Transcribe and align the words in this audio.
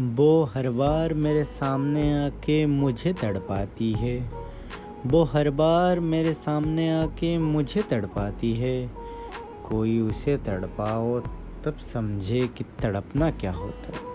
वो 0.00 0.44
हर 0.44 0.70
बार 0.70 1.14
मेरे 1.14 1.44
सामने 1.44 2.26
आके 2.26 2.66
मुझे 2.66 3.12
तड़पाती 3.12 3.92
है। 3.92 4.30
वो 5.06 5.24
हर 5.24 5.50
बार 5.50 6.00
मेरे 6.00 6.34
सामने 6.34 7.02
आके 7.02 7.38
मुझे 7.38 7.82
तड़पाती 7.82 8.54
है। 8.54 8.90
कोई 9.68 10.00
उसे 10.00 10.36
तड़पाओ, 10.36 11.20
तब 11.64 11.76
समझे 11.76 12.48
कि 12.48 12.64
तड़पना 12.64 13.30
क्या 13.30 13.52
होता 13.52 13.96
है। 13.96 14.09